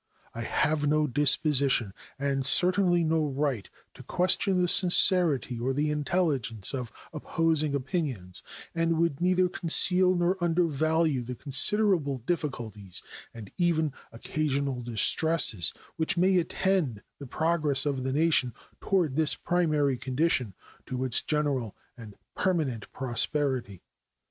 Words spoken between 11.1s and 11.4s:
the